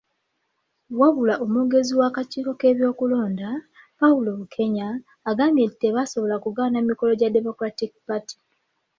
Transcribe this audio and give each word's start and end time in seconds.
Wabula 0.99 1.33
omwogezi 1.43 1.91
w'akakiiko 1.99 2.51
k'ebyokulonda, 2.59 3.49
Paul 3.99 4.25
Bukenya, 4.39 4.87
agambye 5.29 5.63
nti 5.65 5.77
tebasobola 5.81 6.35
kugaana 6.43 6.77
mikono 6.87 7.13
gya 7.19 7.33
Democratic 7.37 7.91
Party. 8.07 8.37